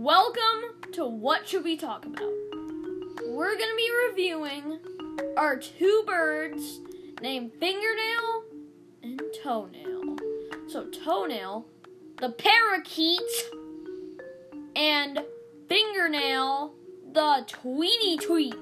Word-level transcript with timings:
Welcome 0.00 0.92
to 0.92 1.06
What 1.06 1.48
Should 1.48 1.64
We 1.64 1.76
Talk 1.76 2.06
About? 2.06 2.30
We're 3.26 3.56
going 3.58 3.68
to 3.68 3.76
be 3.76 3.90
reviewing 4.08 4.78
our 5.36 5.56
two 5.56 6.04
birds 6.06 6.78
named 7.20 7.50
Fingernail 7.58 8.44
and 9.02 9.20
Toenail. 9.42 10.16
So, 10.68 10.84
Toenail, 10.84 11.66
the 12.18 12.30
parakeet, 12.30 13.18
and 14.76 15.18
Fingernail, 15.68 16.74
the 17.12 17.44
Tweety 17.48 18.18
Tweet. 18.18 18.54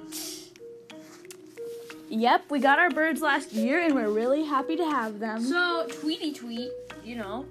Yep, 2.09 2.45
we 2.49 2.59
got 2.59 2.79
our 2.79 2.89
birds 2.89 3.21
last 3.21 3.53
year 3.53 3.79
and 3.79 3.93
we're 3.93 4.09
really 4.09 4.43
happy 4.43 4.75
to 4.75 4.85
have 4.85 5.19
them. 5.19 5.43
So, 5.43 5.85
Tweety 6.01 6.33
Tweet, 6.33 6.71
you 7.05 7.15
know, 7.15 7.45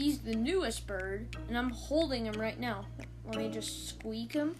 he's 0.00 0.18
the 0.18 0.34
newest 0.34 0.86
bird, 0.86 1.36
and 1.48 1.58
I'm 1.58 1.70
holding 1.70 2.24
him 2.24 2.40
right 2.40 2.58
now. 2.58 2.86
Let 3.26 3.36
me 3.36 3.50
just 3.50 3.88
squeak 3.88 4.32
him. 4.32 4.56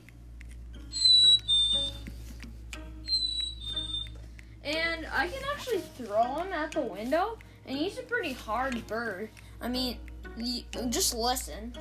And 4.63 5.07
I 5.11 5.29
can 5.29 5.43
actually 5.55 5.79
throw 5.79 6.35
him 6.35 6.53
at 6.53 6.73
the 6.73 6.83
window, 6.83 7.39
and 7.67 7.79
he's 7.79 7.99
a 7.99 8.03
pretty 8.03 8.35
hard 8.35 8.87
bird. 8.87 9.31
I 9.63 9.69
mean, 9.69 9.97
just 10.91 11.15
listen. 11.15 11.73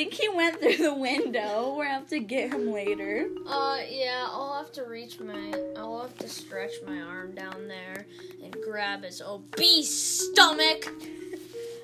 Think 0.00 0.14
he 0.14 0.28
went 0.30 0.58
through 0.58 0.76
the 0.76 0.94
window. 0.94 1.74
We'll 1.76 1.86
have 1.86 2.08
to 2.08 2.20
get 2.20 2.52
him 2.54 2.72
later. 2.72 3.28
Uh, 3.46 3.80
yeah, 3.86 4.26
I'll 4.30 4.54
have 4.54 4.72
to 4.72 4.84
reach 4.84 5.20
my, 5.20 5.52
I'll 5.76 6.00
have 6.00 6.16
to 6.18 6.28
stretch 6.28 6.72
my 6.86 7.00
arm 7.02 7.34
down 7.34 7.68
there 7.68 8.06
and 8.42 8.56
grab 8.64 9.04
his 9.04 9.20
obese 9.20 9.90
stomach. 10.30 10.90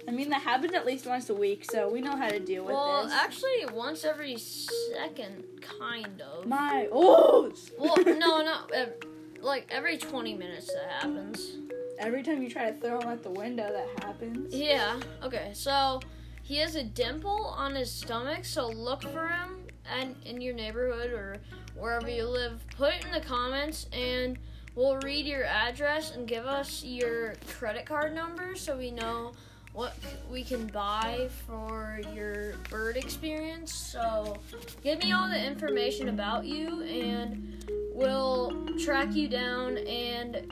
I 0.09 0.13
mean, 0.13 0.31
that 0.31 0.41
happens 0.41 0.73
at 0.73 0.87
least 0.87 1.07
once 1.07 1.29
a 1.29 1.35
week, 1.35 1.71
so 1.71 1.91
we 1.91 2.01
know 2.01 2.17
how 2.17 2.29
to 2.29 2.41
deal 2.41 2.65
with 2.65 2.75
Well, 2.75 3.03
this. 3.03 3.13
Well, 3.13 3.21
actually, 3.21 3.67
once 3.75 4.05
every 4.05 4.39
second, 4.39 5.45
kind 5.61 6.23
of. 6.23 6.47
My 6.47 6.89
oh! 6.91 7.53
Well, 7.79 7.97
no, 8.07 8.41
not 8.41 8.71
ev- 8.73 8.95
like 9.43 9.67
every 9.69 9.99
20 9.99 10.33
minutes 10.35 10.73
that 10.73 11.03
happens. 11.03 11.57
Every 11.99 12.23
time 12.23 12.43
you 12.43 12.49
try 12.49 12.71
to 12.71 12.81
throw 12.81 13.01
him 13.01 13.09
at 13.09 13.23
the 13.23 13.31
window, 13.31 13.71
that 13.71 14.05
happens. 14.05 14.55
Yeah. 14.55 15.01
Okay. 15.23 15.51
So 15.55 16.01
he 16.47 16.59
has 16.59 16.77
a 16.77 16.85
dimple 16.85 17.47
on 17.57 17.75
his 17.75 17.91
stomach. 17.91 18.45
So 18.45 18.69
look 18.69 19.03
for 19.03 19.27
him 19.27 19.67
and 19.93 20.15
in 20.25 20.41
your 20.41 20.55
neighborhood 20.55 21.11
or 21.13 21.39
wherever 21.77 22.09
you 22.09 22.25
live. 22.25 22.65
Put 22.77 22.95
it 22.95 23.05
in 23.05 23.11
the 23.11 23.21
comments 23.21 23.87
and 23.93 24.39
we'll 24.77 24.99
read 24.99 25.27
your 25.27 25.43
address 25.45 26.15
and 26.15 26.29
give 26.29 26.47
us 26.47 26.85
your 26.85 27.35
credit 27.59 27.85
card 27.85 28.15
number 28.15 28.55
so 28.55 28.77
we 28.77 28.93
know 28.93 29.33
what 29.73 29.95
we 30.31 30.45
can 30.45 30.69
buy 30.69 31.29
for 31.49 32.01
your 32.15 32.55
bird 32.71 32.97
experience. 32.97 33.75
So 33.75 34.39
give 34.85 35.01
me 35.01 35.11
all 35.11 35.29
the 35.29 35.45
information 35.45 36.09
about 36.09 36.47
you 36.47 36.83
and 36.85 37.65
we'll 37.93 38.69
track 38.79 39.13
you 39.15 39.27
down 39.27 39.79
and 39.79 40.47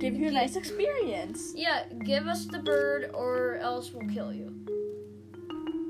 Give 0.00 0.14
you 0.14 0.26
a 0.28 0.30
nice 0.30 0.56
experience. 0.56 1.54
yeah, 1.56 1.84
give 2.04 2.26
us 2.26 2.44
the 2.46 2.58
bird 2.58 3.10
or 3.14 3.56
else 3.58 3.92
we'll 3.92 4.08
kill 4.08 4.30
you. 4.32 4.55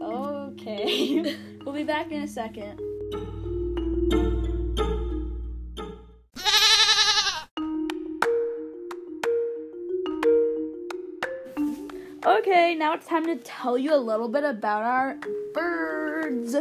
Okay. 0.06 1.36
we'll 1.64 1.74
be 1.74 1.84
back 1.84 2.12
in 2.12 2.22
a 2.22 2.28
second. 2.28 2.80
Okay, 12.24 12.74
now 12.74 12.92
it's 12.94 13.06
time 13.06 13.24
to 13.26 13.36
tell 13.36 13.78
you 13.78 13.94
a 13.94 13.98
little 13.98 14.28
bit 14.28 14.44
about 14.44 14.82
our 14.82 15.16
birds. 15.54 16.56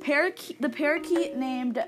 Parakeet, 0.00 0.60
the 0.60 0.68
parakeet 0.68 1.36
named 1.36 1.84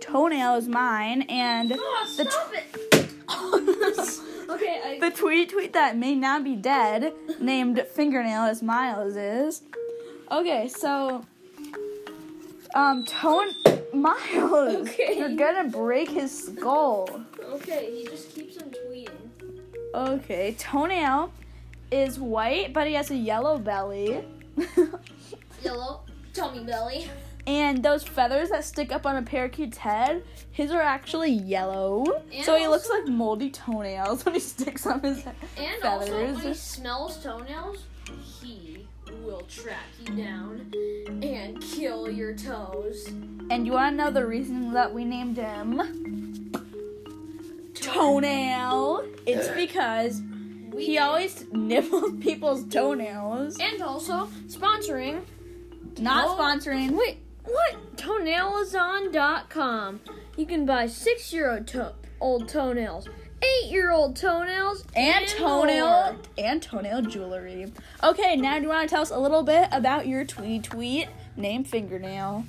Toenail 0.00 0.56
is 0.56 0.68
mine, 0.68 1.22
and 1.22 1.72
Oh, 1.74 2.14
the 2.16 2.24
it! 2.52 3.08
okay, 4.50 4.80
I, 4.84 4.98
the 5.00 5.10
tweet 5.10 5.50
tweet 5.50 5.72
that 5.72 5.96
may 5.96 6.14
not 6.14 6.44
be 6.44 6.54
dead, 6.54 7.12
named 7.40 7.82
Fingernail 7.94 8.42
as 8.42 8.62
Miles 8.62 9.16
is. 9.16 9.62
Okay, 10.30 10.68
so 10.68 11.24
um 12.74 13.04
Tone 13.04 13.48
Miles, 13.94 14.88
Okay. 14.88 15.18
you're 15.18 15.36
gonna 15.36 15.68
break 15.68 16.08
his 16.10 16.46
skull. 16.46 17.08
okay, 17.42 17.90
he 17.96 18.04
just 18.06 18.34
keeps 18.34 18.58
on 18.58 18.70
tweeting. 18.70 19.10
Okay, 19.94 20.54
Toenail 20.58 21.32
is 21.90 22.18
white, 22.18 22.72
but 22.72 22.86
he 22.86 22.94
has 22.94 23.10
a 23.10 23.16
yellow 23.16 23.56
belly. 23.58 24.24
Yellow, 25.62 26.02
tummy 26.34 26.64
belly. 26.64 27.08
and 27.46 27.82
those 27.82 28.02
feathers 28.04 28.50
that 28.50 28.64
stick 28.64 28.92
up 28.92 29.06
on 29.06 29.16
a 29.16 29.22
parakeet's 29.22 29.78
head, 29.78 30.22
his 30.52 30.70
are 30.70 30.80
actually 30.82 31.30
yellow. 31.30 32.22
And 32.32 32.44
so 32.44 32.56
he 32.56 32.66
looks 32.68 32.88
like 32.90 33.06
moldy 33.06 33.50
toenails 33.50 34.24
when 34.24 34.34
he 34.34 34.40
sticks 34.40 34.86
on 34.86 35.00
his 35.00 35.22
head. 35.22 35.34
And 35.56 35.82
also, 35.82 36.12
when 36.24 36.36
he 36.36 36.54
smells 36.54 37.22
toenails, 37.22 37.84
will 39.26 39.42
track 39.42 39.84
you 40.06 40.14
down 40.24 40.72
and 41.22 41.60
kill 41.60 42.08
your 42.10 42.34
toes. 42.34 43.06
And 43.50 43.66
you 43.66 43.72
want 43.72 43.98
to 43.98 44.04
know 44.04 44.10
the 44.10 44.24
reason 44.26 44.72
that 44.72 44.92
we 44.94 45.04
named 45.04 45.36
him 45.36 46.52
Toenail? 47.74 49.04
It's 49.26 49.48
because 49.48 50.22
We 50.72 50.86
he 50.86 50.98
always 50.98 51.44
nibbles 51.52 52.12
people's 52.20 52.64
toenails. 52.64 53.58
and 53.58 53.82
also 53.82 54.28
sponsoring. 54.46 55.22
Not 55.98 56.28
Oh. 56.28 56.36
sponsoring. 56.40 56.92
Wait, 56.96 57.18
what? 57.44 57.96
Toenailazon.com. 57.96 60.00
You 60.36 60.46
can 60.46 60.64
buy 60.66 60.86
six-year-old 60.86 61.66
to- 61.68 61.94
old 62.20 62.48
toenails, 62.48 63.08
eight-year-old 63.42 64.16
toenails, 64.16 64.84
And 64.94 65.26
toenail 65.28 65.86
more. 65.86 66.16
and 66.38 66.62
toenail 66.62 67.02
jewelry. 67.02 67.72
Okay, 68.02 68.36
now 68.36 68.56
do 68.56 68.62
you 68.62 68.68
want 68.68 68.88
to 68.88 68.94
tell 68.94 69.02
us 69.02 69.10
a 69.10 69.18
little 69.18 69.42
bit 69.42 69.68
about 69.72 70.06
your 70.06 70.24
tweet 70.24 70.64
tweet 70.64 71.08
named 71.36 71.68
Fingernail? 71.68 72.44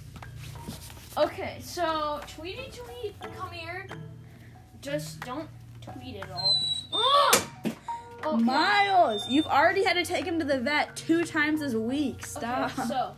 Okay, 1.18 1.58
so 1.62 2.22
Tweety 2.28 2.70
Tweet, 2.72 3.16
come 3.38 3.52
here. 3.52 3.88
Just 4.82 5.20
don't 5.22 5.50
tweet 5.82 6.18
at 6.18 6.32
all. 6.32 6.56
Oh! 6.94 7.50
Okay. 8.26 8.44
Miles, 8.44 9.30
you've 9.30 9.46
already 9.46 9.84
had 9.84 9.94
to 9.94 10.04
take 10.04 10.26
him 10.26 10.40
to 10.40 10.46
the 10.46 10.60
vet 10.60 10.96
two 10.96 11.24
times 11.24 11.60
this 11.60 11.74
week. 11.76 12.26
Stop. 12.26 12.72
Okay, 12.78 12.88
so. 12.88 13.16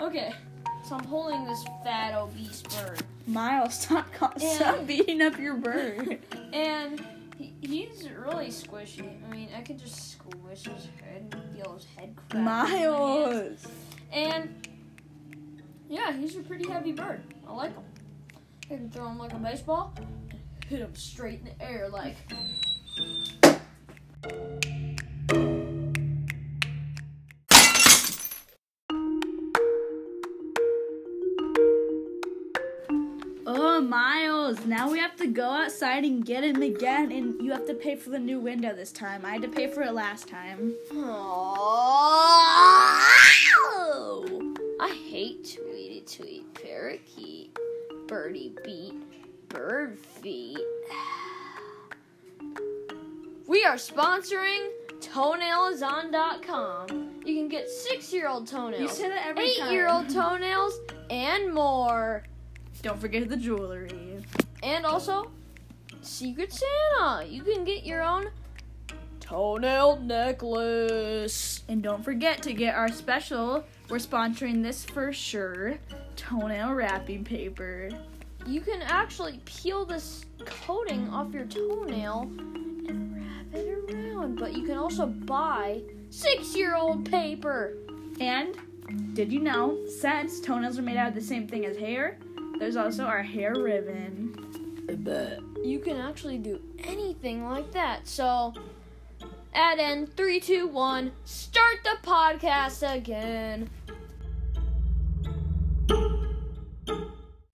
Okay, 0.00 0.32
so 0.88 0.96
I'm 0.96 1.04
holding 1.04 1.44
this 1.44 1.64
fat 1.82 2.14
obese 2.14 2.62
bird, 2.62 3.02
Miles, 3.26 3.80
stop, 3.80 4.06
And- 4.40 4.86
beating 4.86 5.22
up 5.22 5.38
your 5.38 5.54
bird. 5.56 6.20
and 6.52 7.04
he, 7.38 7.54
he's 7.62 8.08
really 8.10 8.48
squishy. 8.48 9.08
I 9.26 9.30
mean, 9.34 9.48
I 9.56 9.62
could 9.62 9.78
just 9.78 10.12
squish 10.12 10.64
his 10.64 10.88
head 11.02 11.26
and 11.32 11.54
feel 11.56 11.74
his 11.74 11.86
head 11.96 12.14
crack. 12.16 12.34
in 12.34 12.44
my 12.44 12.66
hands. 12.66 13.64
Miles. 13.64 13.66
And 14.12 14.68
yeah, 15.88 16.12
he's 16.12 16.36
a 16.36 16.40
pretty 16.40 16.68
heavy 16.68 16.92
bird. 16.92 17.22
I 17.48 17.52
like 17.52 17.74
him. 17.74 17.82
I 18.70 18.74
can 18.76 18.90
throw 18.90 19.08
him 19.08 19.18
like 19.18 19.32
a 19.32 19.36
baseball 19.36 19.92
and 19.96 20.34
hit 20.66 20.80
him 20.80 20.94
straight 20.94 21.40
in 21.40 21.44
the 21.46 21.62
air 21.64 21.88
like. 21.88 22.16
Miles, 34.44 34.66
now 34.66 34.90
we 34.90 34.98
have 34.98 35.16
to 35.16 35.26
go 35.26 35.48
outside 35.48 36.04
and 36.04 36.22
get 36.22 36.44
him 36.44 36.60
again, 36.60 37.10
and 37.10 37.40
you 37.40 37.50
have 37.52 37.66
to 37.66 37.72
pay 37.72 37.96
for 37.96 38.10
the 38.10 38.18
new 38.18 38.38
window 38.38 38.76
this 38.76 38.92
time. 38.92 39.24
I 39.24 39.32
had 39.32 39.40
to 39.40 39.48
pay 39.48 39.68
for 39.68 39.82
it 39.82 39.94
last 39.94 40.28
time. 40.28 40.74
Oh, 43.66 44.54
I 44.82 44.90
hate 45.08 45.56
Tweety 45.56 46.02
Tweet, 46.02 46.52
Parakeet, 46.52 47.56
Birdie 48.06 48.52
Beat, 48.62 48.92
Bird 49.48 49.98
Feet. 49.98 50.58
We 53.46 53.64
are 53.64 53.76
sponsoring 53.76 54.68
toenailazon.com. 55.00 57.12
You 57.24 57.34
can 57.34 57.48
get 57.48 57.70
six 57.70 58.12
year 58.12 58.28
old 58.28 58.46
toenails, 58.46 58.82
You 58.82 58.88
say 58.88 59.08
that 59.08 59.38
eight 59.38 59.70
year 59.70 59.88
old 59.88 60.10
toenails, 60.10 60.78
and 61.08 61.54
more. 61.54 62.24
Don't 62.84 63.00
forget 63.00 63.30
the 63.30 63.36
jewelry. 63.38 64.22
And 64.62 64.84
also, 64.84 65.30
Secret 66.02 66.52
Santa. 66.52 67.24
You 67.26 67.42
can 67.42 67.64
get 67.64 67.82
your 67.82 68.02
own 68.02 68.26
toenail 69.20 70.00
necklace. 70.00 71.62
And 71.66 71.82
don't 71.82 72.04
forget 72.04 72.42
to 72.42 72.52
get 72.52 72.74
our 72.74 72.92
special. 72.92 73.64
We're 73.88 73.96
sponsoring 73.96 74.62
this 74.62 74.84
for 74.84 75.14
sure. 75.14 75.78
Toenail 76.16 76.74
wrapping 76.74 77.24
paper. 77.24 77.88
you 78.46 78.60
can 78.60 78.82
actually 78.82 79.40
peel 79.46 79.86
this 79.86 80.26
coating 80.44 81.08
off 81.08 81.32
your 81.32 81.46
toenail 81.46 82.30
and 82.86 83.16
wrap 83.16 83.54
it 83.54 83.94
around. 83.94 84.38
But 84.38 84.54
you 84.54 84.66
can 84.66 84.76
also 84.76 85.06
buy 85.06 85.80
six 86.10 86.54
year 86.54 86.76
old 86.76 87.10
paper. 87.10 87.78
And 88.20 88.54
did 89.14 89.32
you 89.32 89.40
know, 89.40 89.78
since 89.86 90.38
toenails 90.38 90.78
are 90.78 90.82
made 90.82 90.98
out 90.98 91.08
of 91.08 91.14
the 91.14 91.22
same 91.22 91.48
thing 91.48 91.64
as 91.64 91.78
hair, 91.78 92.18
there's 92.58 92.76
also 92.76 93.04
our 93.04 93.22
hair 93.22 93.54
ribbon. 93.54 94.34
You 95.64 95.78
can 95.78 95.96
actually 95.96 96.38
do 96.38 96.60
anything 96.84 97.44
like 97.44 97.72
that. 97.72 98.06
So, 98.06 98.52
add 99.54 99.78
in 99.78 100.06
three, 100.06 100.40
two, 100.40 100.66
one, 100.66 101.12
start 101.24 101.78
the 101.82 101.96
podcast 102.02 102.82
again. 102.94 103.70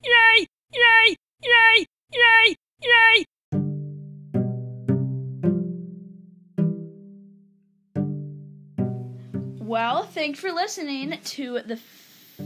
Yay! 0.02 0.46
Yay! 0.72 1.16
Yay! 1.42 1.86
Yay! 2.12 2.56
Yay! 2.82 3.24
Well, 9.60 10.02
thanks 10.02 10.40
for 10.40 10.50
listening 10.50 11.16
to 11.22 11.60
the 11.64 11.78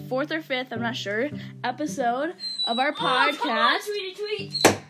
fourth 0.09 0.31
or 0.33 0.41
fifth, 0.43 0.73
I'm 0.73 0.81
not 0.83 0.97
sure, 0.97 1.31
episode 1.62 2.35
of 2.65 2.79
our 2.79 2.91
Oh, 2.91 2.93
come 2.93 3.06
on, 3.06 3.35
podcast. 3.35 3.87
tweety 3.87 4.15
tweet. 4.15 4.81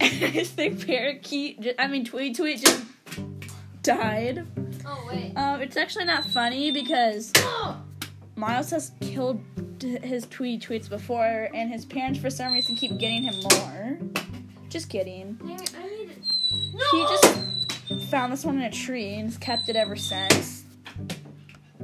I 0.02 0.44
think 0.44 0.86
parakeet, 0.86 1.60
ju- 1.60 1.74
I 1.78 1.86
mean, 1.86 2.04
tweet 2.04 2.36
tweet 2.36 2.60
just 2.60 2.84
died. 3.82 4.46
Oh 4.86 5.04
wait. 5.08 5.34
Um, 5.36 5.60
it's 5.60 5.76
actually 5.76 6.06
not 6.06 6.24
funny 6.24 6.70
because 6.70 7.32
Oh, 7.38 7.80
Miles 8.36 8.70
has 8.70 8.92
killed 9.00 9.40
his 9.80 10.26
tweet 10.26 10.62
tweets 10.62 10.88
before, 10.88 11.48
and 11.54 11.70
his 11.70 11.84
parents, 11.84 12.18
for 12.18 12.28
some 12.30 12.52
reason, 12.52 12.76
keep 12.76 12.98
getting 12.98 13.22
him 13.22 13.34
more. 13.52 13.98
Just 14.68 14.88
kidding. 14.90 15.38
I 15.42 15.46
need 15.46 16.10
it. 16.10 16.18
He 16.90 17.02
just 17.02 18.10
found 18.10 18.32
this 18.32 18.44
one 18.44 18.56
in 18.56 18.62
a 18.62 18.70
tree 18.70 19.14
and 19.14 19.24
has 19.24 19.36
kept 19.38 19.68
it 19.68 19.76
ever 19.76 19.96
since. 19.96 20.64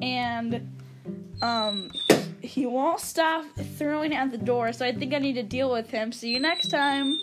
And 0.02 0.78
um, 1.42 1.90
he 2.46 2.66
won't 2.66 3.00
stop 3.00 3.44
throwing 3.76 4.14
at 4.14 4.30
the 4.30 4.38
door, 4.38 4.72
so 4.72 4.86
I 4.86 4.92
think 4.92 5.12
I 5.12 5.18
need 5.18 5.34
to 5.34 5.42
deal 5.42 5.70
with 5.70 5.90
him. 5.90 6.12
See 6.12 6.30
you 6.30 6.40
next 6.40 6.68
time. 6.68 7.20